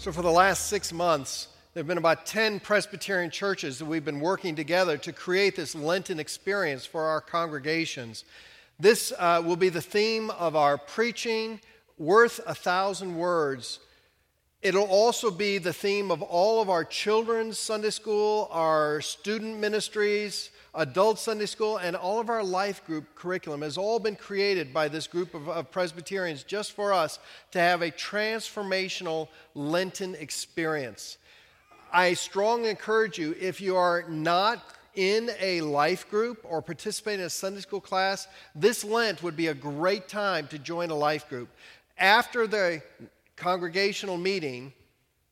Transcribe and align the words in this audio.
So, 0.00 0.12
for 0.12 0.22
the 0.22 0.30
last 0.30 0.68
six 0.68 0.94
months, 0.94 1.48
there 1.74 1.82
have 1.82 1.86
been 1.86 1.98
about 1.98 2.24
10 2.24 2.60
Presbyterian 2.60 3.30
churches 3.30 3.78
that 3.78 3.84
we've 3.84 4.02
been 4.02 4.18
working 4.18 4.56
together 4.56 4.96
to 4.96 5.12
create 5.12 5.56
this 5.56 5.74
Lenten 5.74 6.18
experience 6.18 6.86
for 6.86 7.02
our 7.02 7.20
congregations. 7.20 8.24
This 8.78 9.12
uh, 9.18 9.42
will 9.44 9.56
be 9.56 9.68
the 9.68 9.82
theme 9.82 10.30
of 10.30 10.56
our 10.56 10.78
preaching, 10.78 11.60
Worth 11.98 12.40
a 12.46 12.54
Thousand 12.54 13.14
Words. 13.14 13.78
It'll 14.62 14.86
also 14.86 15.30
be 15.30 15.58
the 15.58 15.74
theme 15.74 16.10
of 16.10 16.22
all 16.22 16.62
of 16.62 16.70
our 16.70 16.82
children's 16.82 17.58
Sunday 17.58 17.90
school, 17.90 18.48
our 18.50 19.02
student 19.02 19.58
ministries, 19.58 20.48
adult 20.74 21.18
Sunday 21.18 21.46
school, 21.46 21.76
and 21.76 21.96
all 21.96 22.20
of 22.20 22.28
our 22.28 22.44
life 22.44 22.84
group 22.86 23.14
curriculum 23.14 23.62
has 23.62 23.76
all 23.76 23.98
been 23.98 24.16
created 24.16 24.72
by 24.72 24.88
this 24.88 25.06
group 25.06 25.34
of, 25.34 25.48
of, 25.48 25.70
Presbyterians 25.70 26.42
just 26.42 26.72
for 26.72 26.92
us 26.92 27.18
to 27.50 27.58
have 27.58 27.82
a 27.82 27.90
transformational 27.90 29.28
Lenten 29.54 30.14
experience. 30.14 31.18
I 31.92 32.14
strongly 32.14 32.70
encourage 32.70 33.18
you, 33.18 33.34
if 33.40 33.60
you 33.60 33.76
are 33.76 34.04
not 34.08 34.62
in 34.94 35.30
a 35.40 35.60
life 35.60 36.08
group 36.10 36.44
or 36.44 36.62
participate 36.62 37.20
in 37.20 37.26
a 37.26 37.30
Sunday 37.30 37.60
school 37.60 37.80
class, 37.80 38.28
this 38.54 38.84
Lent 38.84 39.22
would 39.22 39.36
be 39.36 39.48
a 39.48 39.54
great 39.54 40.08
time 40.08 40.46
to 40.48 40.58
join 40.58 40.90
a 40.90 40.94
life 40.94 41.28
group. 41.28 41.48
After 41.98 42.46
the 42.46 42.82
congregational 43.36 44.18
meeting, 44.18 44.72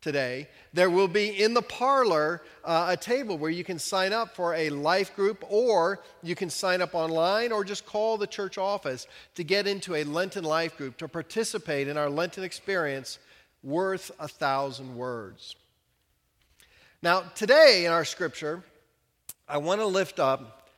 today, 0.01 0.49
there 0.73 0.91
will 0.91 1.09
be 1.09 1.43
in 1.43 1.55
the 1.55 1.63
parlor 1.63 2.43
uh, 2.65 2.87
a 2.91 2.97
table 2.97 3.39
where 3.39 3.51
you 3.51 3.65
can 3.65 3.79
sign 3.79 4.13
up 4.13 4.35
for 4.35 4.55
a 4.55 4.71
life 4.71 5.15
group, 5.17 5.45
or 5.49 6.01
you 6.23 6.35
can 6.35 6.51
sign 6.51 6.83
up 6.83 6.95
online, 6.95 7.53
or 7.53 7.65
just 7.65 7.87
call 7.87 8.17
the 8.17 8.27
church 8.27 8.59
office 8.59 9.07
to 9.35 9.45
get 9.45 9.67
into 9.67 9.95
a 9.95 10.05
Lenten 10.05 10.45
life 10.45 10.77
group 10.77 10.97
to 10.99 11.09
participate 11.09 11.89
in 11.89 11.97
our 11.97 12.11
Lenten 12.11 12.45
experience 12.45 13.19
worth 13.63 14.11
a 14.21 14.29
thousand 14.29 14.97
words. 14.97 15.57
Now, 17.03 17.21
today 17.35 17.85
in 17.85 17.93
our 17.93 18.05
scripture, 18.05 18.63
I 19.49 19.59
want 19.59 19.81
to 19.81 19.87
lift 19.87 20.21
up 20.21 20.69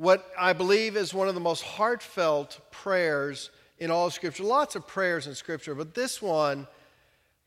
what 0.00 0.30
I 0.38 0.54
believe 0.54 0.96
is 0.96 1.12
one 1.12 1.28
of 1.28 1.34
the 1.34 1.40
most 1.40 1.62
heartfelt 1.62 2.58
prayers 2.70 3.50
in 3.78 3.90
all 3.90 4.08
Scripture. 4.08 4.44
Lots 4.44 4.74
of 4.74 4.86
prayers 4.86 5.26
in 5.26 5.34
Scripture, 5.34 5.74
but 5.74 5.94
this 5.94 6.22
one 6.22 6.66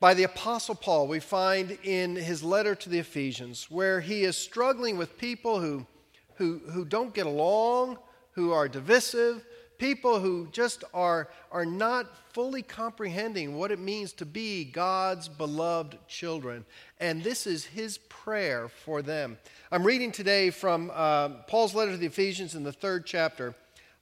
by 0.00 0.14
the 0.14 0.24
Apostle 0.24 0.74
Paul, 0.74 1.06
we 1.06 1.20
find 1.20 1.78
in 1.82 2.16
his 2.16 2.42
letter 2.42 2.74
to 2.74 2.88
the 2.90 2.98
Ephesians, 2.98 3.70
where 3.70 4.00
he 4.00 4.24
is 4.24 4.36
struggling 4.36 4.98
with 4.98 5.18
people 5.18 5.60
who, 5.60 5.86
who, 6.34 6.60
who 6.70 6.84
don't 6.84 7.14
get 7.14 7.26
along, 7.26 7.98
who 8.32 8.52
are 8.52 8.68
divisive, 8.68 9.44
people 9.78 10.20
who 10.20 10.48
just 10.52 10.84
are, 10.92 11.28
are 11.50 11.66
not 11.66 12.06
fully 12.32 12.62
comprehending 12.62 13.56
what 13.56 13.70
it 13.70 13.78
means 13.78 14.12
to 14.12 14.26
be 14.26 14.64
God's 14.64 15.28
beloved 15.28 15.96
children. 16.08 16.64
And 17.00 17.22
this 17.22 17.46
is 17.46 17.64
his 17.64 17.98
prayer 17.98 18.68
for 18.68 19.02
them. 19.02 19.38
I'm 19.70 19.84
reading 19.84 20.12
today 20.12 20.50
from 20.50 20.90
uh, 20.92 21.28
Paul's 21.46 21.74
letter 21.74 21.92
to 21.92 21.96
the 21.96 22.06
Ephesians 22.06 22.54
in 22.54 22.64
the 22.64 22.72
third 22.72 23.06
chapter. 23.06 23.54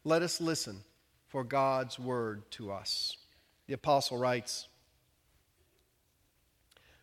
Let 0.04 0.22
us 0.22 0.40
listen 0.40 0.82
for 1.28 1.44
God's 1.44 1.98
word 1.98 2.50
to 2.52 2.72
us. 2.72 3.16
The 3.66 3.74
apostle 3.74 4.18
writes, 4.18 4.68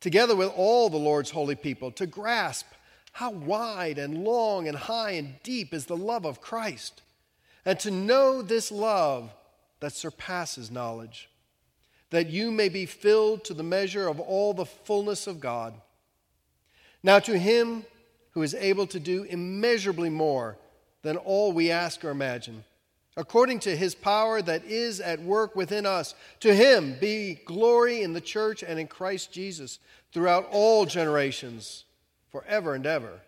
together 0.00 0.36
with 0.36 0.52
all 0.56 0.88
the 0.88 0.96
Lord's 0.96 1.30
holy 1.30 1.54
people, 1.54 1.90
to 1.92 2.06
grasp 2.06 2.66
how 3.12 3.30
wide 3.30 3.98
and 3.98 4.24
long 4.24 4.68
and 4.68 4.76
high 4.76 5.12
and 5.12 5.34
deep 5.42 5.74
is 5.74 5.86
the 5.86 5.96
love 5.96 6.24
of 6.24 6.40
Christ, 6.40 7.02
and 7.64 7.78
to 7.80 7.90
know 7.90 8.42
this 8.42 8.70
love 8.70 9.30
that 9.80 9.92
surpasses 9.92 10.70
knowledge, 10.70 11.28
that 12.10 12.30
you 12.30 12.50
may 12.50 12.68
be 12.68 12.86
filled 12.86 13.44
to 13.44 13.54
the 13.54 13.62
measure 13.62 14.08
of 14.08 14.20
all 14.20 14.54
the 14.54 14.66
fullness 14.66 15.26
of 15.26 15.40
God. 15.40 15.74
Now, 17.02 17.18
to 17.20 17.38
him 17.38 17.84
who 18.32 18.42
is 18.42 18.54
able 18.54 18.86
to 18.88 19.00
do 19.00 19.24
immeasurably 19.24 20.10
more 20.10 20.56
than 21.02 21.16
all 21.16 21.52
we 21.52 21.70
ask 21.70 22.04
or 22.04 22.10
imagine 22.10 22.64
according 23.18 23.58
to 23.58 23.76
his 23.76 23.96
power 23.96 24.40
that 24.40 24.64
is 24.64 25.00
at 25.00 25.20
work 25.20 25.56
within 25.56 25.84
us. 25.84 26.14
To 26.38 26.54
him 26.54 26.96
be 27.00 27.40
glory 27.44 28.02
in 28.02 28.12
the 28.12 28.20
church 28.20 28.62
and 28.62 28.78
in 28.78 28.86
Christ 28.86 29.32
Jesus 29.32 29.80
throughout 30.12 30.48
all 30.52 30.86
generations, 30.86 31.84
forever 32.30 32.74
and 32.74 32.86
ever. 32.86 33.20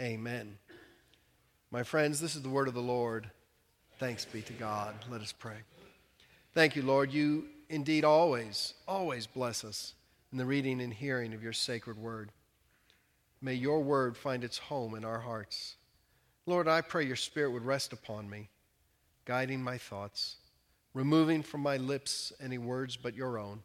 Amen. 0.00 0.56
My 1.70 1.82
friends, 1.82 2.18
this 2.18 2.34
is 2.34 2.40
the 2.40 2.48
word 2.48 2.66
of 2.66 2.72
the 2.72 2.80
Lord. 2.80 3.30
Thanks 3.98 4.24
be 4.24 4.40
to 4.40 4.54
God. 4.54 4.94
Let 5.10 5.20
us 5.20 5.32
pray. 5.32 5.58
Thank 6.54 6.74
you, 6.74 6.82
Lord. 6.82 7.12
You 7.12 7.44
indeed 7.68 8.04
always, 8.04 8.72
always 8.88 9.26
bless 9.26 9.64
us 9.64 9.92
in 10.32 10.38
the 10.38 10.46
reading 10.46 10.80
and 10.80 10.94
hearing 10.94 11.34
of 11.34 11.42
your 11.42 11.52
sacred 11.52 11.98
word. 11.98 12.32
May 13.42 13.54
your 13.54 13.82
word 13.82 14.16
find 14.16 14.42
its 14.42 14.56
home 14.56 14.94
in 14.94 15.04
our 15.04 15.20
hearts. 15.20 15.76
Lord, 16.46 16.68
I 16.68 16.80
pray 16.80 17.04
your 17.04 17.16
spirit 17.16 17.50
would 17.50 17.66
rest 17.66 17.92
upon 17.92 18.30
me 18.30 18.48
guiding 19.24 19.62
my 19.62 19.78
thoughts, 19.78 20.36
removing 20.92 21.42
from 21.42 21.60
my 21.60 21.76
lips 21.76 22.32
any 22.40 22.58
words 22.58 22.96
but 22.96 23.14
your 23.14 23.38
own, 23.38 23.62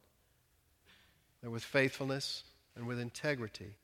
that 1.42 1.50
with 1.50 1.64
faithfulness 1.64 2.44
and 2.76 2.88
with 2.88 3.00
integrity 3.00 3.76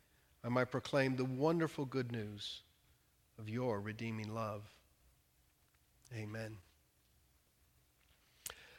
I 0.46 0.50
might 0.50 0.70
proclaim 0.70 1.16
the 1.16 1.26
wonderful 1.26 1.86
good 1.86 2.12
news 2.12 2.62
of 3.40 3.50
your 3.50 3.82
redeeming 3.82 4.32
love. 4.36 4.62
Amen. 6.16 6.56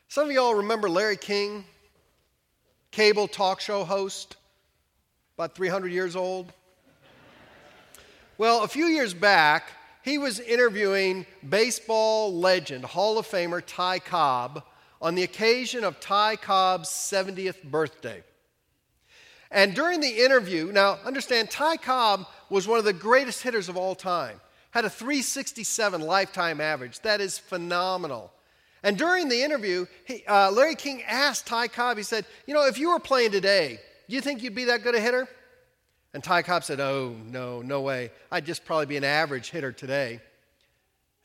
Some 0.06 0.28
of 0.28 0.32
y'all 0.32 0.54
remember 0.54 0.88
Larry 0.88 1.16
King, 1.16 1.64
cable 2.92 3.26
talk 3.26 3.60
show 3.60 3.82
host, 3.82 4.36
about 5.36 5.56
300 5.56 5.90
years 5.90 6.14
old. 6.14 6.52
Well, 8.38 8.62
a 8.62 8.68
few 8.68 8.86
years 8.86 9.12
back, 9.12 9.72
he 10.06 10.19
was 10.19 10.39
interviewing 10.39 11.27
baseball 11.47 12.33
legend, 12.33 12.84
Hall 12.84 13.19
of 13.19 13.27
Famer 13.27 13.61
Ty 13.67 13.99
Cobb 13.99 14.62
on 15.03 15.17
the 15.17 15.25
occasion 15.25 15.83
of 15.83 15.99
Ty 15.99 16.37
Cobb's 16.37 16.89
70th 16.89 17.65
birthday. 17.65 18.22
And 19.50 19.75
during 19.75 19.99
the 19.99 20.25
interview, 20.25 20.71
now 20.72 21.00
understand, 21.05 21.50
Ty 21.50 21.78
Cobb 21.78 22.25
was 22.49 22.69
one 22.69 22.78
of 22.78 22.84
the 22.84 22.93
greatest 22.93 23.43
hitters 23.43 23.69
of 23.69 23.77
all 23.77 23.97
time, 23.97 24.41
had 24.71 24.84
a 24.84 24.91
367 24.91 26.00
lifetime 26.00 26.61
average. 26.61 27.00
That 27.00 27.21
is 27.21 27.37
phenomenal. 27.37 28.33
And 28.84 28.97
during 28.97 29.28
the 29.28 29.43
interview, 29.43 29.87
he, 30.05 30.25
uh, 30.28 30.53
Larry 30.53 30.77
King 30.77 31.03
asked 31.03 31.49
Ty 31.49 31.67
Cobb, 31.67 31.97
he 31.97 32.05
said, 32.05 32.27
You 32.47 32.55
know, 32.55 32.65
if 32.67 32.78
you 32.78 32.91
were 32.91 33.00
playing 33.00 33.33
today, 33.33 33.81
do 34.09 34.15
you 34.15 34.21
think 34.21 34.44
you'd 34.44 34.55
be 34.55 34.67
that 34.67 34.84
good 34.84 34.94
a 34.94 35.00
hitter? 35.00 35.27
And 36.16 36.25
Ty 36.25 36.41
Cobb 36.44 36.65
said, 36.65 36.81
Oh, 36.81 37.15
no, 37.27 37.60
no 37.60 37.82
way. 37.82 38.10
I'd 38.32 38.47
just 38.47 38.65
probably 38.65 38.87
be 38.87 38.97
an 38.97 39.04
average 39.04 39.50
hitter 39.50 39.71
today. 39.71 40.22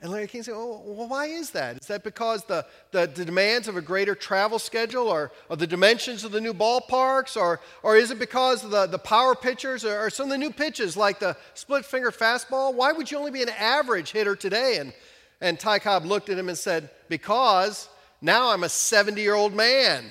And 0.01 0.11
Larry 0.11 0.27
King 0.27 0.43
said, 0.43 0.53
Oh, 0.53 0.83
well, 0.85 1.07
why 1.07 1.27
is 1.27 1.51
that? 1.51 1.77
Is 1.77 1.87
that 1.87 2.03
because 2.03 2.43
the, 2.43 2.65
the, 2.91 3.07
the 3.07 3.23
demands 3.23 3.69
of 3.69 3.77
a 3.77 3.81
greater 3.81 4.15
travel 4.15 4.59
schedule 4.59 5.07
or, 5.07 5.31
or 5.47 5.55
the 5.55 5.65
dimensions 5.65 6.25
of 6.25 6.33
the 6.33 6.41
new 6.41 6.53
ballparks? 6.53 7.37
Or, 7.37 7.61
or 7.83 7.95
is 7.95 8.11
it 8.11 8.19
because 8.19 8.69
the, 8.69 8.85
the 8.85 8.99
power 8.99 9.33
pitchers 9.33 9.85
or, 9.85 9.97
or 9.97 10.09
some 10.09 10.25
of 10.25 10.31
the 10.31 10.37
new 10.37 10.51
pitches 10.51 10.97
like 10.97 11.19
the 11.19 11.37
split 11.53 11.85
finger 11.85 12.11
fastball? 12.11 12.75
Why 12.75 12.91
would 12.91 13.09
you 13.09 13.17
only 13.17 13.31
be 13.31 13.43
an 13.43 13.49
average 13.57 14.11
hitter 14.11 14.35
today? 14.35 14.75
And, 14.77 14.91
and 15.39 15.57
Ty 15.57 15.79
Cobb 15.79 16.03
looked 16.03 16.27
at 16.29 16.37
him 16.37 16.49
and 16.49 16.57
said, 16.57 16.89
Because 17.07 17.87
now 18.19 18.49
I'm 18.49 18.65
a 18.65 18.69
70 18.69 19.21
year 19.21 19.35
old 19.35 19.53
man. 19.53 20.03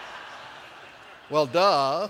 well, 1.30 1.44
duh. 1.44 2.08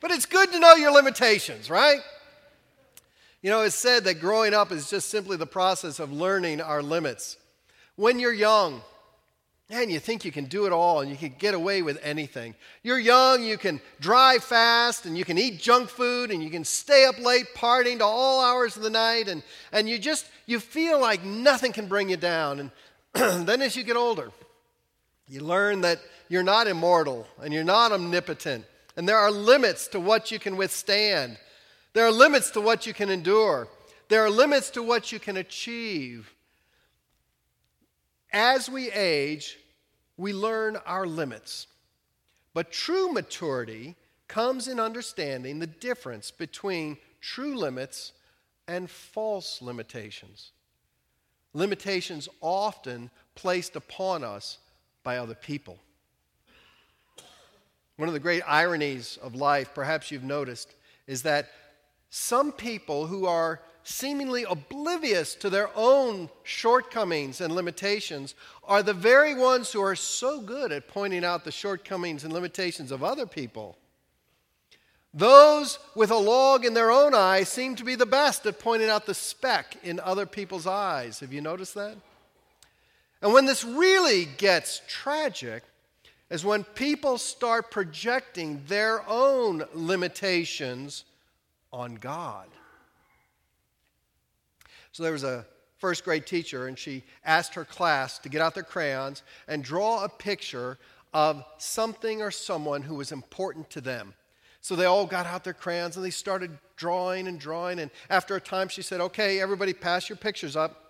But 0.00 0.10
it's 0.10 0.26
good 0.26 0.52
to 0.52 0.58
know 0.58 0.74
your 0.74 0.92
limitations, 0.92 1.70
right? 1.70 2.00
You 3.42 3.50
know, 3.50 3.62
it's 3.62 3.76
said 3.76 4.04
that 4.04 4.20
growing 4.20 4.54
up 4.54 4.72
is 4.72 4.90
just 4.90 5.08
simply 5.08 5.36
the 5.36 5.46
process 5.46 6.00
of 6.00 6.12
learning 6.12 6.60
our 6.60 6.82
limits. 6.82 7.36
When 7.94 8.18
you're 8.18 8.32
young, 8.32 8.82
man, 9.70 9.88
you 9.88 9.98
think 9.98 10.24
you 10.24 10.32
can 10.32 10.46
do 10.46 10.66
it 10.66 10.72
all 10.72 11.00
and 11.00 11.10
you 11.10 11.16
can 11.16 11.34
get 11.38 11.54
away 11.54 11.82
with 11.82 11.98
anything. 12.02 12.54
You're 12.82 12.98
young, 12.98 13.42
you 13.42 13.56
can 13.56 13.80
drive 14.00 14.44
fast 14.44 15.06
and 15.06 15.16
you 15.16 15.24
can 15.24 15.38
eat 15.38 15.60
junk 15.60 15.88
food 15.88 16.30
and 16.30 16.42
you 16.42 16.50
can 16.50 16.64
stay 16.64 17.04
up 17.06 17.18
late 17.18 17.46
partying 17.54 17.98
to 17.98 18.04
all 18.04 18.40
hours 18.40 18.76
of 18.76 18.82
the 18.82 18.90
night 18.90 19.28
and, 19.28 19.42
and 19.72 19.88
you 19.88 19.98
just 19.98 20.26
you 20.46 20.60
feel 20.60 21.00
like 21.00 21.24
nothing 21.24 21.72
can 21.72 21.88
bring 21.88 22.08
you 22.08 22.16
down. 22.16 22.70
And 23.14 23.46
then 23.46 23.62
as 23.62 23.76
you 23.76 23.82
get 23.82 23.96
older, 23.96 24.30
you 25.28 25.40
learn 25.40 25.80
that 25.80 26.00
you're 26.28 26.42
not 26.42 26.66
immortal 26.66 27.26
and 27.40 27.52
you're 27.52 27.64
not 27.64 27.92
omnipotent 27.92 28.64
And 28.96 29.08
there 29.08 29.18
are 29.18 29.30
limits 29.30 29.88
to 29.88 30.00
what 30.00 30.30
you 30.30 30.38
can 30.38 30.56
withstand. 30.56 31.38
There 31.92 32.06
are 32.06 32.12
limits 32.12 32.50
to 32.52 32.60
what 32.60 32.86
you 32.86 32.94
can 32.94 33.10
endure. 33.10 33.68
There 34.08 34.24
are 34.24 34.30
limits 34.30 34.70
to 34.70 34.82
what 34.82 35.12
you 35.12 35.18
can 35.18 35.36
achieve. 35.36 36.32
As 38.32 38.68
we 38.68 38.90
age, 38.90 39.58
we 40.16 40.32
learn 40.32 40.76
our 40.86 41.06
limits. 41.06 41.66
But 42.54 42.72
true 42.72 43.12
maturity 43.12 43.96
comes 44.28 44.68
in 44.68 44.80
understanding 44.80 45.58
the 45.58 45.66
difference 45.66 46.30
between 46.30 46.96
true 47.20 47.56
limits 47.56 48.12
and 48.66 48.90
false 48.90 49.60
limitations. 49.60 50.52
Limitations 51.52 52.28
often 52.40 53.10
placed 53.34 53.76
upon 53.76 54.24
us 54.24 54.58
by 55.02 55.18
other 55.18 55.34
people. 55.34 55.78
One 57.96 58.08
of 58.08 58.14
the 58.14 58.20
great 58.20 58.42
ironies 58.46 59.18
of 59.22 59.34
life, 59.34 59.72
perhaps 59.74 60.10
you've 60.10 60.22
noticed, 60.22 60.74
is 61.06 61.22
that 61.22 61.50
some 62.10 62.52
people 62.52 63.06
who 63.06 63.26
are 63.26 63.60
seemingly 63.82 64.44
oblivious 64.44 65.34
to 65.36 65.48
their 65.48 65.70
own 65.76 66.28
shortcomings 66.42 67.40
and 67.40 67.54
limitations 67.54 68.34
are 68.64 68.82
the 68.82 68.92
very 68.92 69.34
ones 69.34 69.72
who 69.72 69.80
are 69.80 69.94
so 69.94 70.40
good 70.40 70.72
at 70.72 70.88
pointing 70.88 71.24
out 71.24 71.44
the 71.44 71.52
shortcomings 71.52 72.24
and 72.24 72.32
limitations 72.32 72.90
of 72.90 73.04
other 73.04 73.26
people. 73.26 73.78
Those 75.14 75.78
with 75.94 76.10
a 76.10 76.16
log 76.16 76.64
in 76.64 76.74
their 76.74 76.90
own 76.90 77.14
eye 77.14 77.44
seem 77.44 77.76
to 77.76 77.84
be 77.84 77.94
the 77.94 78.04
best 78.04 78.44
at 78.44 78.58
pointing 78.58 78.90
out 78.90 79.06
the 79.06 79.14
speck 79.14 79.76
in 79.82 80.00
other 80.00 80.26
people's 80.26 80.66
eyes. 80.66 81.20
Have 81.20 81.32
you 81.32 81.40
noticed 81.40 81.74
that? 81.74 81.96
And 83.22 83.32
when 83.32 83.46
this 83.46 83.64
really 83.64 84.26
gets 84.26 84.82
tragic, 84.86 85.62
is 86.30 86.44
when 86.44 86.64
people 86.64 87.18
start 87.18 87.70
projecting 87.70 88.62
their 88.66 89.08
own 89.08 89.64
limitations 89.74 91.04
on 91.72 91.94
God. 91.94 92.48
So 94.92 95.02
there 95.02 95.12
was 95.12 95.24
a 95.24 95.46
first 95.78 96.04
grade 96.04 96.26
teacher, 96.26 96.66
and 96.66 96.78
she 96.78 97.04
asked 97.24 97.54
her 97.54 97.64
class 97.64 98.18
to 98.20 98.28
get 98.28 98.40
out 98.40 98.54
their 98.54 98.62
crayons 98.62 99.22
and 99.46 99.62
draw 99.62 100.04
a 100.04 100.08
picture 100.08 100.78
of 101.12 101.44
something 101.58 102.22
or 102.22 102.30
someone 102.30 102.82
who 102.82 102.94
was 102.94 103.12
important 103.12 103.70
to 103.70 103.80
them. 103.80 104.14
So 104.60 104.74
they 104.74 104.86
all 104.86 105.06
got 105.06 105.26
out 105.26 105.44
their 105.44 105.52
crayons 105.52 105.96
and 105.96 106.04
they 106.04 106.10
started 106.10 106.50
drawing 106.76 107.28
and 107.28 107.38
drawing. 107.38 107.78
And 107.78 107.90
after 108.10 108.34
a 108.34 108.40
time, 108.40 108.68
she 108.68 108.82
said, 108.82 109.00
Okay, 109.00 109.40
everybody, 109.40 109.72
pass 109.72 110.08
your 110.08 110.16
pictures 110.16 110.56
up. 110.56 110.85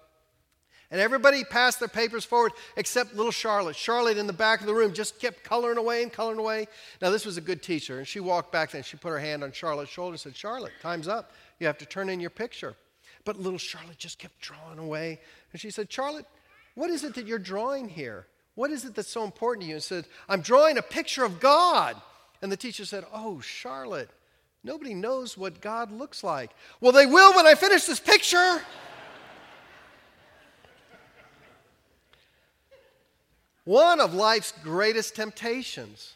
And 0.90 1.00
everybody 1.00 1.42
passed 1.42 1.80
their 1.80 1.88
papers 1.88 2.24
forward 2.24 2.52
except 2.76 3.14
little 3.14 3.32
Charlotte. 3.32 3.74
Charlotte 3.74 4.18
in 4.18 4.26
the 4.26 4.32
back 4.32 4.60
of 4.60 4.66
the 4.66 4.74
room 4.74 4.92
just 4.92 5.18
kept 5.18 5.42
coloring 5.42 5.78
away 5.78 6.02
and 6.02 6.12
coloring 6.12 6.38
away. 6.38 6.68
Now, 7.02 7.10
this 7.10 7.26
was 7.26 7.36
a 7.36 7.40
good 7.40 7.62
teacher. 7.62 7.98
And 7.98 8.06
she 8.06 8.20
walked 8.20 8.52
back 8.52 8.72
and 8.74 8.84
she 8.84 8.96
put 8.96 9.10
her 9.10 9.18
hand 9.18 9.42
on 9.42 9.52
Charlotte's 9.52 9.90
shoulder 9.90 10.12
and 10.12 10.20
said, 10.20 10.36
Charlotte, 10.36 10.72
time's 10.80 11.08
up. 11.08 11.32
You 11.58 11.66
have 11.66 11.78
to 11.78 11.86
turn 11.86 12.08
in 12.08 12.20
your 12.20 12.30
picture. 12.30 12.74
But 13.24 13.40
little 13.40 13.58
Charlotte 13.58 13.98
just 13.98 14.18
kept 14.18 14.40
drawing 14.40 14.78
away. 14.78 15.18
And 15.52 15.60
she 15.60 15.70
said, 15.70 15.92
Charlotte, 15.92 16.26
what 16.76 16.90
is 16.90 17.02
it 17.02 17.14
that 17.16 17.26
you're 17.26 17.38
drawing 17.40 17.88
here? 17.88 18.26
What 18.54 18.70
is 18.70 18.84
it 18.84 18.94
that's 18.94 19.10
so 19.10 19.24
important 19.24 19.64
to 19.64 19.68
you? 19.68 19.74
And 19.74 19.82
said, 19.82 20.06
I'm 20.28 20.40
drawing 20.40 20.78
a 20.78 20.82
picture 20.82 21.24
of 21.24 21.40
God. 21.40 21.96
And 22.40 22.52
the 22.52 22.56
teacher 22.56 22.84
said, 22.84 23.04
Oh, 23.12 23.40
Charlotte, 23.40 24.10
nobody 24.62 24.94
knows 24.94 25.36
what 25.36 25.60
God 25.60 25.90
looks 25.90 26.22
like. 26.22 26.52
Well, 26.80 26.92
they 26.92 27.06
will 27.06 27.34
when 27.34 27.46
I 27.46 27.54
finish 27.54 27.84
this 27.84 28.00
picture. 28.00 28.62
One 33.66 34.00
of 34.00 34.14
life's 34.14 34.54
greatest 34.62 35.14
temptations 35.14 36.14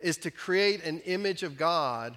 is 0.00 0.16
to 0.18 0.30
create 0.30 0.82
an 0.84 1.00
image 1.00 1.42
of 1.42 1.58
God 1.58 2.16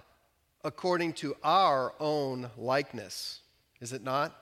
according 0.63 1.13
to 1.13 1.35
our 1.43 1.93
own 1.99 2.49
likeness 2.55 3.41
is 3.81 3.91
it 3.91 4.03
not? 4.03 4.33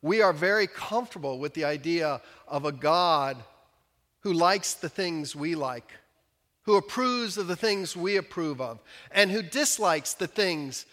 We 0.00 0.22
are 0.22 0.32
very 0.32 0.66
comfortable 0.66 1.38
with 1.38 1.54
the 1.54 1.66
idea 1.66 2.22
of 2.46 2.64
a 2.64 2.72
God 2.72 3.36
who 4.20 4.32
likes 4.32 4.74
the 4.74 4.88
things 4.88 5.36
we 5.36 5.54
like, 5.54 5.92
who 6.62 6.76
approves 6.76 7.36
of 7.36 7.46
the 7.46 7.56
things 7.56 7.96
we 7.96 8.16
approve 8.16 8.60
of, 8.60 8.80
and 9.12 9.30
who 9.30 9.42
dislikes 9.42 10.14
the 10.14 10.26
things 10.26 10.86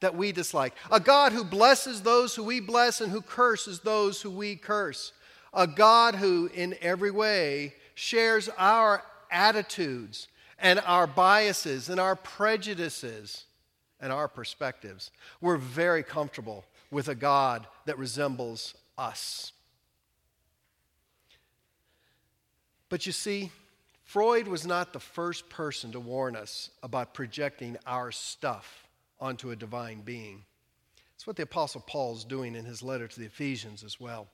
that 0.00 0.16
we 0.16 0.32
dislike. 0.32 0.74
A 0.90 1.00
God 1.00 1.32
who 1.32 1.44
blesses 1.44 2.02
those 2.02 2.34
who 2.34 2.42
we 2.42 2.60
bless 2.60 3.00
and 3.00 3.12
who 3.12 3.22
curses 3.22 3.80
those 3.80 4.20
who 4.20 4.30
we 4.30 4.56
curse. 4.56 5.12
A 5.56 5.66
God 5.66 6.14
who, 6.14 6.50
in 6.54 6.76
every 6.82 7.10
way, 7.10 7.74
shares 7.94 8.50
our 8.58 9.02
attitudes 9.30 10.28
and 10.58 10.80
our 10.80 11.06
biases 11.06 11.88
and 11.88 11.98
our 11.98 12.14
prejudices 12.14 13.46
and 13.98 14.12
our 14.12 14.28
perspectives. 14.28 15.10
We're 15.40 15.56
very 15.56 16.02
comfortable 16.02 16.66
with 16.90 17.08
a 17.08 17.14
God 17.14 17.66
that 17.86 17.98
resembles 17.98 18.74
us. 18.98 19.52
But 22.88 23.06
you 23.06 23.12
see, 23.12 23.50
Freud 24.04 24.46
was 24.46 24.66
not 24.66 24.92
the 24.92 25.00
first 25.00 25.48
person 25.48 25.90
to 25.92 26.00
warn 26.00 26.36
us 26.36 26.70
about 26.82 27.14
projecting 27.14 27.76
our 27.86 28.12
stuff 28.12 28.86
onto 29.18 29.50
a 29.50 29.56
divine 29.56 30.02
being. 30.02 30.44
It's 31.14 31.26
what 31.26 31.36
the 31.36 31.42
Apostle 31.44 31.82
Paul 31.86 32.14
is 32.14 32.24
doing 32.24 32.54
in 32.54 32.66
his 32.66 32.82
letter 32.82 33.08
to 33.08 33.20
the 33.20 33.26
Ephesians 33.26 33.82
as 33.82 33.98
well. 33.98 34.28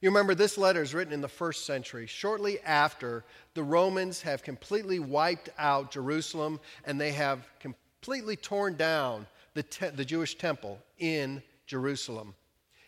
You 0.00 0.08
remember 0.08 0.34
this 0.34 0.56
letter 0.56 0.82
is 0.82 0.94
written 0.94 1.12
in 1.12 1.20
the 1.20 1.28
first 1.28 1.66
century, 1.66 2.06
shortly 2.06 2.58
after 2.60 3.22
the 3.52 3.62
Romans 3.62 4.22
have 4.22 4.42
completely 4.42 4.98
wiped 4.98 5.50
out 5.58 5.90
Jerusalem 5.90 6.58
and 6.86 6.98
they 6.98 7.12
have 7.12 7.46
completely 7.58 8.36
torn 8.36 8.76
down 8.76 9.26
the, 9.52 9.62
te- 9.62 9.90
the 9.90 10.04
Jewish 10.04 10.36
temple 10.36 10.78
in 10.98 11.42
Jerusalem. 11.66 12.34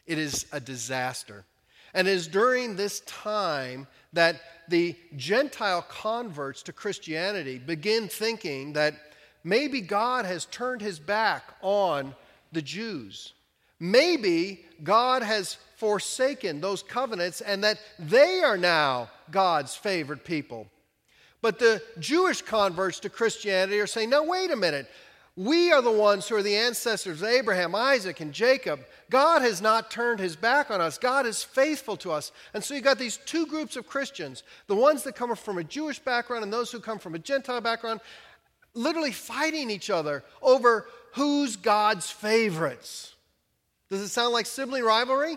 It 0.06 0.16
is 0.16 0.46
a 0.52 0.60
disaster. 0.60 1.44
And 1.92 2.08
it 2.08 2.12
is 2.12 2.26
during 2.26 2.76
this 2.76 3.00
time 3.00 3.86
that 4.14 4.40
the 4.68 4.96
Gentile 5.16 5.82
converts 5.82 6.62
to 6.62 6.72
Christianity 6.72 7.58
begin 7.58 8.08
thinking 8.08 8.72
that 8.72 8.94
maybe 9.44 9.82
God 9.82 10.24
has 10.24 10.46
turned 10.46 10.80
his 10.80 10.98
back 10.98 11.42
on 11.60 12.14
the 12.52 12.62
Jews. 12.62 13.34
Maybe 13.82 14.64
God 14.84 15.24
has 15.24 15.56
forsaken 15.74 16.60
those 16.60 16.84
covenants 16.84 17.40
and 17.40 17.64
that 17.64 17.80
they 17.98 18.40
are 18.40 18.56
now 18.56 19.10
God's 19.32 19.74
favored 19.74 20.22
people. 20.22 20.68
But 21.40 21.58
the 21.58 21.82
Jewish 21.98 22.42
converts 22.42 23.00
to 23.00 23.10
Christianity 23.10 23.80
are 23.80 23.88
saying, 23.88 24.10
no, 24.10 24.22
wait 24.22 24.52
a 24.52 24.56
minute. 24.56 24.88
We 25.34 25.72
are 25.72 25.82
the 25.82 25.90
ones 25.90 26.28
who 26.28 26.36
are 26.36 26.44
the 26.44 26.54
ancestors 26.54 27.22
of 27.22 27.28
Abraham, 27.28 27.74
Isaac, 27.74 28.20
and 28.20 28.32
Jacob. 28.32 28.78
God 29.10 29.42
has 29.42 29.60
not 29.60 29.90
turned 29.90 30.20
his 30.20 30.36
back 30.36 30.70
on 30.70 30.80
us. 30.80 30.96
God 30.96 31.26
is 31.26 31.42
faithful 31.42 31.96
to 31.96 32.12
us. 32.12 32.30
And 32.54 32.62
so 32.62 32.74
you've 32.74 32.84
got 32.84 33.00
these 33.00 33.16
two 33.16 33.46
groups 33.46 33.74
of 33.74 33.88
Christians 33.88 34.44
the 34.68 34.76
ones 34.76 35.02
that 35.02 35.16
come 35.16 35.34
from 35.34 35.58
a 35.58 35.64
Jewish 35.64 35.98
background 35.98 36.44
and 36.44 36.52
those 36.52 36.70
who 36.70 36.78
come 36.78 37.00
from 37.00 37.16
a 37.16 37.18
Gentile 37.18 37.60
background, 37.60 37.98
literally 38.74 39.10
fighting 39.10 39.70
each 39.70 39.90
other 39.90 40.22
over 40.40 40.86
who's 41.14 41.56
God's 41.56 42.08
favorites. 42.12 43.12
Does 43.92 44.00
it 44.00 44.08
sound 44.08 44.32
like 44.32 44.46
sibling 44.46 44.82
rivalry? 44.82 45.36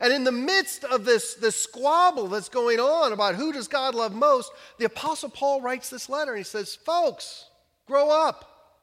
And 0.00 0.14
in 0.14 0.24
the 0.24 0.32
midst 0.32 0.82
of 0.82 1.04
this, 1.04 1.34
this 1.34 1.54
squabble 1.54 2.26
that's 2.26 2.48
going 2.48 2.80
on 2.80 3.12
about 3.12 3.34
who 3.34 3.52
does 3.52 3.68
God 3.68 3.94
love 3.94 4.14
most, 4.14 4.50
the 4.78 4.86
Apostle 4.86 5.28
Paul 5.28 5.60
writes 5.60 5.90
this 5.90 6.08
letter 6.08 6.30
and 6.32 6.38
he 6.38 6.44
says, 6.44 6.74
Folks, 6.74 7.50
grow 7.86 8.08
up. 8.08 8.80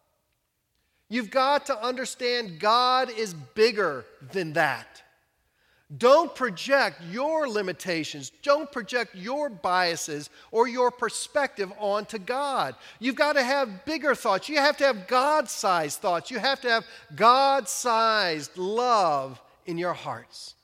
You've 1.10 1.32
got 1.32 1.65
to 1.65 1.84
understand 1.84 2.60
God 2.60 3.10
is 3.10 3.34
bigger 3.34 4.06
than 4.32 4.53
that. 4.53 5.01
Don't 5.98 6.33
project 6.33 7.01
your 7.12 7.50
limitations, 7.50 8.31
don't 8.43 8.71
project 8.71 9.13
your 9.13 9.50
biases 9.50 10.29
or 10.51 10.67
your 10.67 10.89
perspective 10.89 11.71
onto 11.77 12.17
God. 12.17 12.75
You've 13.00 13.15
got 13.15 13.33
to 13.33 13.43
have 13.43 13.83
bigger 13.83 14.15
thoughts. 14.15 14.48
You 14.48 14.57
have 14.57 14.77
to 14.77 14.86
have 14.86 15.07
God 15.07 15.50
sized 15.50 16.00
thoughts. 16.00 16.31
You 16.31 16.39
have 16.39 16.62
to 16.62 16.69
have 16.69 16.86
God 17.13 17.67
sized 17.67 18.57
love 18.57 19.41
in 19.65 19.77
your 19.77 19.93
hearts. 19.93 20.55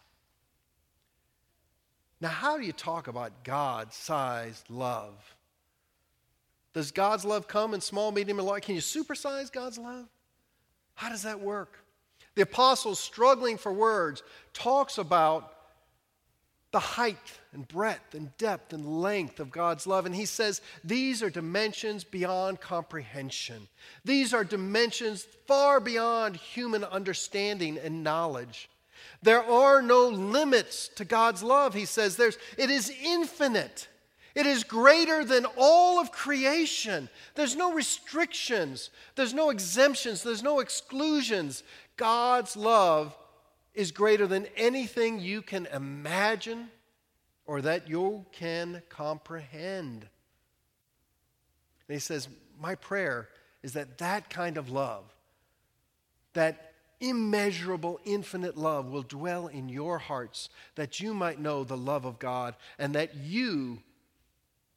Now, 2.22 2.30
how 2.30 2.58
do 2.58 2.66
you 2.66 2.72
talk 2.72 3.08
about 3.08 3.44
God 3.44 3.94
sized 3.94 4.70
love? 4.70 5.36
Does 6.74 6.92
God's 6.92 7.26
love 7.26 7.48
come 7.48 7.74
in 7.74 7.82
small, 7.82 8.12
medium, 8.12 8.40
and 8.40 8.48
large? 8.48 8.64
Can 8.64 8.76
you 8.76 8.82
supersize 8.82 9.52
God's 9.52 9.78
love? 9.78 10.06
How 10.96 11.10
does 11.10 11.24
that 11.24 11.40
work? 11.40 11.80
The 12.38 12.44
apostle, 12.44 12.94
struggling 12.94 13.58
for 13.58 13.74
words, 13.74 14.22
talks 14.54 15.00
about 15.00 15.56
the 16.72 16.78
height 16.78 17.40
and 17.52 17.68
breadth 17.68 18.14
and 18.14 18.30
depth 18.38 18.74
and 18.74 19.02
length 19.02 19.40
of 19.40 19.50
God's 19.50 19.88
love. 19.88 20.06
And 20.06 20.14
he 20.14 20.26
says 20.26 20.62
these 20.84 21.24
are 21.24 21.32
dimensions 21.32 22.04
beyond 22.04 22.62
comprehension. 22.62 23.68
These 24.06 24.36
are 24.36 24.44
dimensions 24.44 25.26
far 25.48 25.80
beyond 25.80 26.36
human 26.36 26.84
understanding 26.84 27.80
and 27.80 28.04
knowledge. 28.04 28.70
There 29.24 29.44
are 29.44 29.82
no 29.82 30.08
limits 30.08 30.90
to 30.90 31.06
God's 31.06 31.42
love, 31.42 31.74
he 31.74 31.86
says. 31.86 32.18
There's, 32.18 32.38
it 32.56 32.70
is 32.70 32.94
infinite. 33.04 33.88
It 34.38 34.46
is 34.46 34.64
greater 34.64 35.26
than 35.26 35.48
all 35.58 36.00
of 36.00 36.12
creation. 36.12 37.10
There's 37.34 37.56
no 37.56 37.74
restrictions, 37.74 38.92
there's 39.16 39.34
no 39.34 39.50
exemptions, 39.50 40.22
there's 40.22 40.44
no 40.44 40.60
exclusions. 40.60 41.64
God's 41.96 42.56
love 42.56 43.18
is 43.74 43.92
greater 43.92 44.28
than 44.28 44.46
anything 44.56 45.20
you 45.20 45.42
can 45.42 45.66
imagine 45.74 46.70
or 47.48 47.64
that 47.64 47.90
you 47.90 48.28
can 48.32 48.84
comprehend. 48.90 50.08
And 51.88 51.96
he 51.96 52.00
says, 52.00 52.30
My 52.62 52.76
prayer 52.76 53.30
is 53.64 53.74
that 53.74 53.98
that 53.98 54.30
kind 54.30 54.58
of 54.58 54.70
love, 54.70 55.06
that 56.34 56.74
immeasurable, 57.00 58.00
infinite 58.06 58.56
love, 58.56 58.92
will 58.92 59.02
dwell 59.02 59.48
in 59.48 59.68
your 59.68 59.98
hearts, 59.98 60.50
that 60.76 61.00
you 61.00 61.16
might 61.16 61.40
know 61.40 61.64
the 61.64 61.76
love 61.76 62.06
of 62.06 62.20
God 62.20 62.54
and 62.78 62.94
that 62.94 63.16
you 63.16 63.80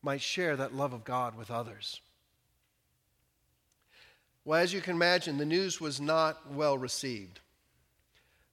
might 0.03 0.21
share 0.21 0.57
that 0.57 0.75
love 0.75 0.93
of 0.93 1.05
God 1.05 1.37
with 1.37 1.51
others. 1.51 2.01
Well, 4.45 4.61
as 4.61 4.73
you 4.73 4.81
can 4.81 4.97
imagine, 4.97 5.37
the 5.37 5.45
news 5.45 5.81
was 5.81 6.01
not 6.01 6.53
well 6.53 6.79
received 6.79 7.41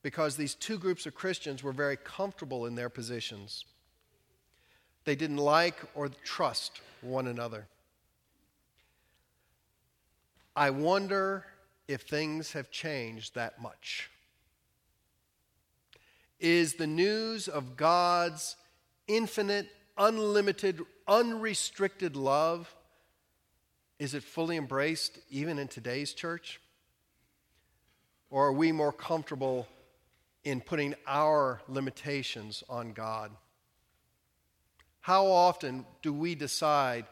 because 0.02 0.36
these 0.36 0.56
two 0.56 0.78
groups 0.78 1.06
of 1.06 1.16
Christians 1.16 1.64
were 1.64 1.72
very 1.72 1.98
comfortable 1.98 2.66
in 2.66 2.76
their 2.76 2.90
positions. 2.90 3.66
They 5.06 5.16
didn't 5.16 5.38
like 5.38 5.76
or 5.96 6.10
trust 6.24 6.82
one 7.02 7.28
another. 7.28 7.68
I 10.56 10.70
wonder 10.70 11.46
if 11.88 12.02
things 12.02 12.52
have 12.54 12.70
changed 12.72 13.36
that 13.36 13.62
much. 13.62 14.10
Is 16.40 16.74
the 16.74 16.88
news 16.88 17.48
of 17.48 17.78
God's 17.78 18.56
infinite, 19.08 19.68
unlimited, 19.98 20.82
unrestricted 21.08 22.16
love 22.16 22.74
is 24.00 24.14
it 24.14 24.24
fully 24.24 24.58
embraced 24.58 25.18
even 25.30 25.58
in 25.58 25.68
today's 25.68 26.14
church? 26.14 26.60
Or 28.30 28.48
are 28.48 28.54
we 28.54 28.72
more 28.72 28.92
comfortable 28.92 29.68
in 30.44 30.62
putting 30.62 30.94
our 31.08 31.62
limitations 31.68 32.64
on 32.70 32.94
God? 32.94 33.32
How 35.00 35.26
often 35.28 35.86
do 36.02 36.14
we 36.14 36.36
decide 36.36 37.06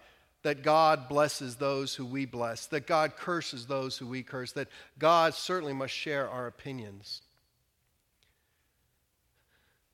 that 0.44 0.62
God 0.62 1.10
blesses 1.10 1.56
those 1.56 1.96
who 1.96 2.06
we 2.06 2.26
bless, 2.26 2.68
that 2.68 2.86
God 2.86 3.16
curses 3.16 3.66
those 3.66 3.98
who 3.98 4.06
we 4.06 4.22
curse, 4.22 4.52
that 4.52 4.68
God 5.00 5.34
certainly 5.34 5.74
must 5.74 5.94
share 5.94 6.30
our 6.30 6.46
opinions? 6.46 7.22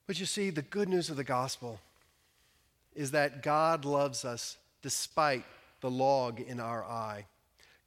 But 0.08 0.20
you 0.20 0.26
see, 0.26 0.50
the 0.50 0.62
good 0.62 0.90
news 0.90 1.10
of 1.10 1.16
the 1.16 1.24
gospel 1.24 1.80
is 2.96 3.12
that 3.12 3.44
God 3.44 3.86
loves 3.86 4.26
us 4.26 4.58
despite 4.82 5.46
the 5.82 5.92
log 5.92 6.40
in 6.40 6.60
our 6.60 6.84
eye. 6.84 7.26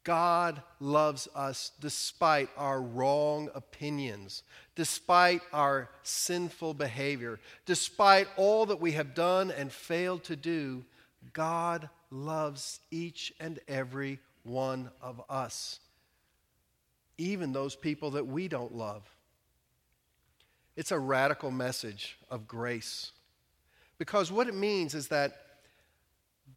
God 0.05 0.63
loves 0.81 1.29
us 1.35 1.73
despite 1.81 2.51
our 2.59 2.81
wrong 2.81 3.49
opinions, 3.55 4.43
despite 4.75 5.41
our 5.53 5.89
sinful 6.03 6.75
behavior, 6.75 7.41
despite 7.65 8.29
all 8.37 8.67
that 8.67 8.81
we 8.81 8.93
have 8.93 9.15
done 9.15 9.51
and 9.51 9.73
failed 9.73 10.25
to 10.25 10.37
do. 10.37 10.85
God 11.33 11.89
loves 12.11 12.81
each 12.91 13.33
and 13.41 13.59
every 13.67 14.19
one 14.43 14.91
of 15.01 15.23
us, 15.31 15.81
even 17.17 17.53
those 17.53 17.75
people 17.75 18.11
that 18.11 18.27
we 18.27 18.47
don't 18.47 18.75
love. 18.75 19.03
It's 20.77 20.93
a 20.93 20.99
radical 20.99 21.51
message 21.51 22.19
of 22.31 22.47
grace. 22.47 23.13
Because 23.99 24.33
what 24.33 24.49
it 24.49 24.55
means 24.55 24.95
is 24.95 25.09
that 25.09 25.37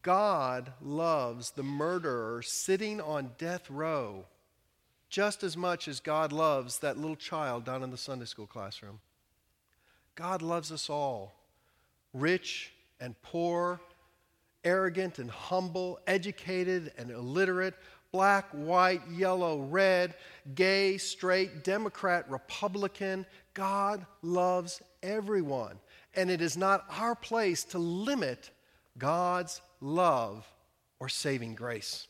God 0.01 0.71
loves 0.81 1.51
the 1.51 1.63
murderer 1.63 2.41
sitting 2.41 3.01
on 3.01 3.31
death 3.37 3.69
row 3.69 4.25
just 5.09 5.43
as 5.43 5.55
much 5.55 5.87
as 5.87 5.99
God 5.99 6.31
loves 6.31 6.79
that 6.79 6.97
little 6.97 7.15
child 7.15 7.65
down 7.65 7.83
in 7.83 7.91
the 7.91 7.97
Sunday 7.97 8.25
school 8.25 8.47
classroom. 8.47 8.99
God 10.15 10.41
loves 10.41 10.71
us 10.71 10.89
all, 10.89 11.33
rich 12.13 12.73
and 12.99 13.19
poor, 13.21 13.79
arrogant 14.63 15.19
and 15.19 15.29
humble, 15.29 15.99
educated 16.07 16.91
and 16.97 17.09
illiterate, 17.11 17.75
black, 18.11 18.49
white, 18.51 19.01
yellow, 19.11 19.61
red, 19.61 20.13
gay, 20.55 20.97
straight, 20.97 21.63
Democrat, 21.63 22.29
Republican. 22.29 23.25
God 23.53 24.05
loves 24.21 24.81
everyone. 25.03 25.79
And 26.17 26.29
it 26.29 26.41
is 26.41 26.57
not 26.57 26.85
our 26.99 27.15
place 27.15 27.63
to 27.65 27.77
limit 27.77 28.49
God's 28.97 29.61
love, 29.79 30.45
or 30.99 31.07
saving 31.07 31.55
grace. 31.55 32.07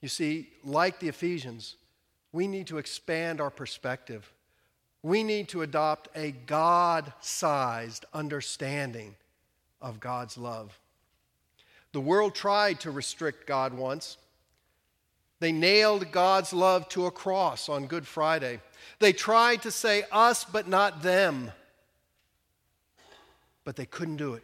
You 0.00 0.08
see, 0.08 0.50
like 0.62 1.00
the 1.00 1.08
Ephesians, 1.08 1.76
we 2.32 2.46
need 2.46 2.66
to 2.68 2.78
expand 2.78 3.40
our 3.40 3.50
perspective. 3.50 4.30
We 5.02 5.22
need 5.22 5.48
to 5.48 5.62
adopt 5.62 6.08
a 6.14 6.32
God 6.32 7.12
sized 7.20 8.04
understanding 8.12 9.14
of 9.80 10.00
God's 10.00 10.36
love. 10.36 10.78
The 11.92 12.00
world 12.00 12.34
tried 12.34 12.80
to 12.80 12.90
restrict 12.90 13.46
God 13.46 13.72
once. 13.72 14.18
They 15.40 15.52
nailed 15.52 16.12
God's 16.12 16.52
love 16.52 16.88
to 16.90 17.06
a 17.06 17.10
cross 17.10 17.68
on 17.68 17.86
Good 17.86 18.06
Friday. 18.06 18.60
They 18.98 19.12
tried 19.12 19.62
to 19.62 19.70
say 19.70 20.04
us, 20.12 20.44
but 20.44 20.68
not 20.68 21.02
them. 21.02 21.52
But 23.68 23.76
they 23.76 23.84
couldn't 23.84 24.16
do 24.16 24.32
it. 24.32 24.42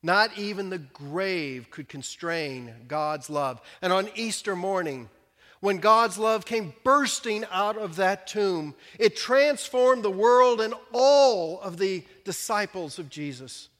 Not 0.00 0.38
even 0.38 0.70
the 0.70 0.78
grave 0.78 1.72
could 1.72 1.88
constrain 1.88 2.72
God's 2.86 3.28
love. 3.28 3.60
And 3.82 3.92
on 3.92 4.08
Easter 4.14 4.54
morning, 4.54 5.08
when 5.58 5.78
God's 5.78 6.18
love 6.18 6.46
came 6.46 6.72
bursting 6.84 7.44
out 7.50 7.76
of 7.76 7.96
that 7.96 8.28
tomb, 8.28 8.76
it 8.96 9.16
transformed 9.16 10.04
the 10.04 10.10
world 10.12 10.60
and 10.60 10.72
all 10.92 11.60
of 11.62 11.78
the 11.78 12.04
disciples 12.24 13.00
of 13.00 13.10
Jesus 13.10 13.70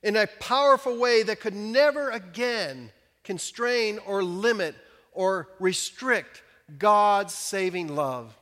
in 0.00 0.14
a 0.14 0.28
powerful 0.38 0.96
way 0.96 1.24
that 1.24 1.40
could 1.40 1.56
never 1.56 2.10
again 2.10 2.92
constrain 3.24 3.98
or 4.06 4.22
limit 4.22 4.76
or 5.10 5.48
restrict 5.58 6.44
God's 6.78 7.34
saving 7.34 7.96
love. 7.96 8.32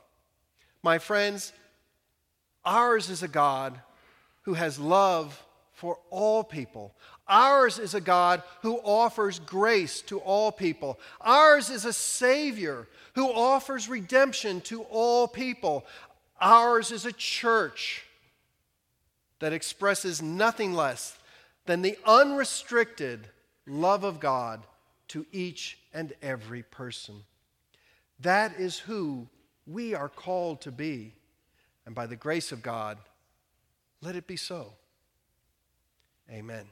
My 0.83 0.99
friends, 0.99 1.51
ours 2.63 3.09
is 3.09 3.23
a 3.23 3.27
God 3.27 3.81
who 4.43 4.53
has 4.53 4.77
love 4.77 5.43
for 5.83 5.99
all 6.11 6.45
people. 6.45 6.95
Ours 7.27 7.77
is 7.77 7.93
a 7.93 7.99
God 7.99 8.41
who 8.61 8.77
offers 8.85 9.39
grace 9.39 9.99
to 10.03 10.19
all 10.19 10.49
people. 10.49 10.97
Ours 11.19 11.69
is 11.69 11.83
a 11.83 11.91
Savior 11.91 12.87
who 13.15 13.29
offers 13.29 13.89
redemption 13.89 14.61
to 14.61 14.83
all 14.83 15.27
people. 15.27 15.85
Ours 16.39 16.89
is 16.89 17.05
a 17.05 17.11
church 17.11 18.05
that 19.39 19.51
expresses 19.51 20.21
nothing 20.21 20.71
less 20.71 21.17
than 21.65 21.81
the 21.81 21.97
unrestricted 22.05 23.27
love 23.67 24.05
of 24.05 24.21
God 24.21 24.63
to 25.09 25.25
each 25.33 25.77
and 25.93 26.13
every 26.21 26.63
person. 26.63 27.15
That 28.21 28.57
is 28.57 28.79
who 28.79 29.27
we 29.67 29.95
are 29.95 30.07
called 30.07 30.61
to 30.61 30.71
be. 30.71 31.13
And 31.85 31.93
by 31.93 32.05
the 32.05 32.15
grace 32.15 32.53
of 32.53 32.63
God, 32.63 32.97
let 34.01 34.15
it 34.15 34.27
be 34.27 34.37
so. 34.37 34.75
Amen. 36.33 36.65